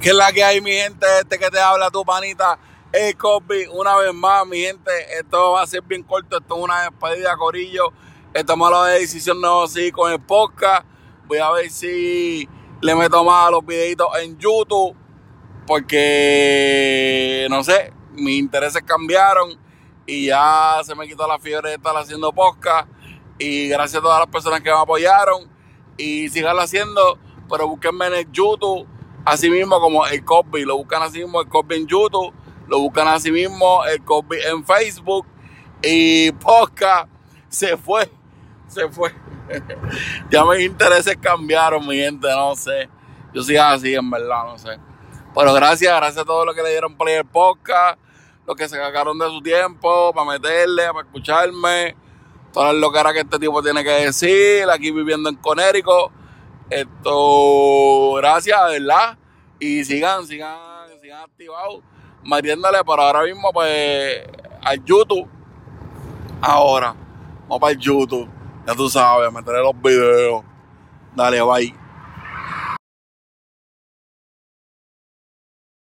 [0.00, 1.06] ¿Qué es la que hay, mi gente?
[1.20, 2.56] Este que te habla tu panita,
[2.92, 3.66] el Cosby.
[3.72, 6.38] Una vez más, mi gente, esto va a ser bien corto.
[6.38, 7.92] Esto es una despedida, Corillo.
[8.32, 10.86] Estamos a la decisión no sí con el podcast.
[11.26, 12.48] Voy a ver si
[12.80, 14.96] le meto más a los videitos en YouTube.
[15.66, 19.58] Porque, no sé, mis intereses cambiaron.
[20.06, 22.88] Y ya se me quitó la fiebre de estar haciendo podcast.
[23.40, 25.50] Y gracias a todas las personas que me apoyaron.
[25.96, 27.18] Y siganlo haciendo.
[27.50, 28.86] Pero búsquenme en el YouTube
[29.28, 30.64] así mismo como el Cosby.
[30.64, 32.32] Lo buscan así mismo el Cosby en YouTube,
[32.66, 35.26] lo buscan así mismo el Cosby en Facebook.
[35.82, 37.08] Y podcast
[37.48, 38.10] se fue,
[38.66, 39.14] se fue.
[40.30, 42.88] ya mis intereses cambiaron, mi gente, no sé.
[43.32, 44.78] Yo soy así, en verdad, no sé.
[45.34, 47.98] Pero gracias, gracias a todos los que le dieron play el podcast,
[48.46, 51.94] los que se sacaron de su tiempo para meterle, para escucharme,
[52.52, 56.10] todas las locaras que este tipo tiene que decir, aquí viviendo en Conérico.
[56.70, 59.16] Esto, gracias, ¿verdad?
[59.58, 60.58] Y sigan, sigan,
[61.00, 61.80] sigan activados,
[62.22, 64.22] metiéndole por ahora mismo, pues,
[64.62, 65.26] al YouTube.
[66.40, 66.94] Ahora,
[67.42, 68.28] vamos para el YouTube,
[68.66, 70.44] ya tú sabes, meterle los videos.
[71.14, 71.87] Dale, bye.